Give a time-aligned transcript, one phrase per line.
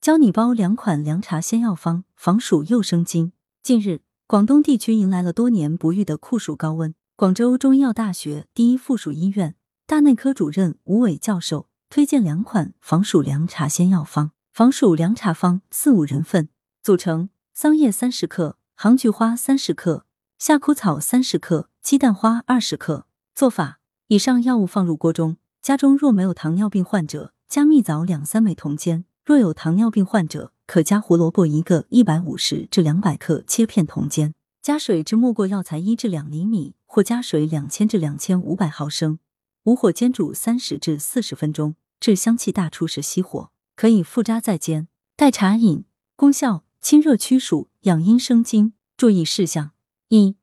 [0.00, 3.34] 教你煲两款凉茶仙药方，防暑又生津。
[3.62, 6.94] 近日，广东地区迎来了多年不遇的酷暑高温。
[7.16, 14.30] 广州中医药大学第一附属医院大内科主任吴伟教授推荐两款防暑凉茶仙药方。
[14.54, 16.48] 防暑凉茶方四五人份，
[16.82, 20.06] 组成：桑叶三十克、杭菊花三十克、
[20.38, 23.04] 夏枯草三十克、鸡蛋花二十克。
[23.34, 34.34] 做法：以上药物放入锅中，家中若没有糖尿病患者，加蜜枣两三枚同煎；若有糖尿病患者，可加胡萝卜一个，一百五十至两百克切片同煎。
[34.62, 39.18] 加水至没过药材一至两厘米，或加水两千至两千五百毫升，
[39.64, 44.88] 无火煎煮三十至四十分钟，至香气大出时熄火，可以复扎再煎。
[45.16, 45.84] 代茶饮，
[46.16, 48.74] 功效：清热驱暑，养阴生津。
[48.96, 49.70] 注意事项：
[50.08, 50.36] 一、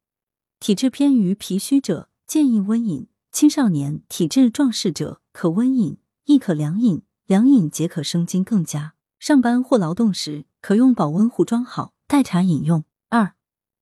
[0.59, 2.09] 体质偏于脾虚者。
[2.25, 8.94] 建议温饮，青少年体质壮实者可温饮，亦可凉饮，凉饮皆可生津更佳。
[9.20, 12.86] 上班或劳动时可用保温壶装好，代茶饮用。
[13.09, 13.34] 二、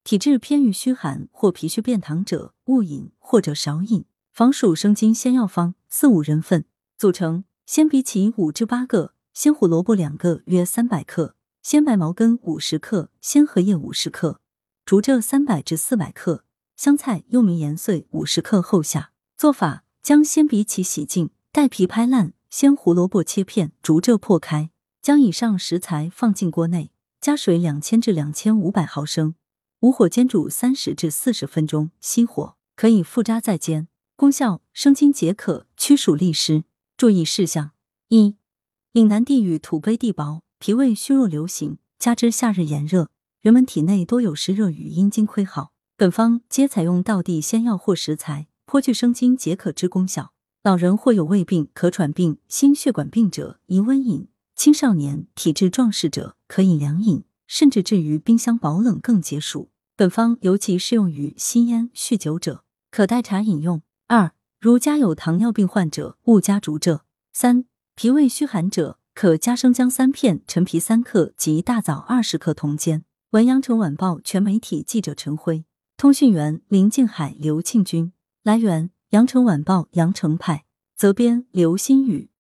[0.04, 4.06] 体质偏于虚寒或脾虚便糖者勿饮或者少饮。
[4.34, 6.66] 防暑生津鲜药方四五人份，
[6.98, 14.42] 组成：鲜荸荠五至八个，鲜胡萝卜两个，约三百克；鲜白茅根五十克，鲜荷叶五十克，
[14.84, 16.46] 竹蔗三百至四百克。
[16.76, 19.12] 香菜、又名盐碎五十克后下。
[19.38, 24.70] 做法：将鲜荸荠洗净，带皮拍烂；鲜胡萝卜切片，竹蔗破开。
[25.02, 26.90] 将以上食材放进锅内，
[27.20, 29.36] 加水两千至两千五百毫升，
[29.82, 33.90] 无火煎煮三十至四十分钟，熄火，可以复扎再煎。
[34.16, 36.64] 功效：生津解渴，驱暑利湿。
[36.96, 37.72] 注意事项：
[38.08, 38.38] 一、
[38.94, 43.10] 岭南地域土卑地薄，脾胃虚弱流行，加之夏日炎热，
[43.42, 45.74] 人们体内多有湿热与阴经亏耗。
[45.98, 50.35] 本方皆采用道地仙药或食材，颇具生津解渴之功效。
[50.66, 59.70] 老人或有胃病、咳喘病、心血管病者宜温饮；青少年、体质壮实者可以凉饮，甚至置于冰箱保冷更解暑。
[59.96, 63.84] 本方尤其适用于吸烟、酗酒者，可代茶饮用。
[64.08, 67.02] 二、如家有糖尿病患者，勿加竹蔗。
[67.32, 73.04] 三、脾胃虚寒者，可加生姜三片、陈皮三克及大枣二十克同煎。
[73.30, 75.64] 文阳城晚报全媒体记者陈辉。
[75.96, 78.12] 通讯员林静海、刘庆军，
[78.42, 80.66] 来源：羊城晚报羊城派，
[80.98, 82.30] 责编：刘新宇。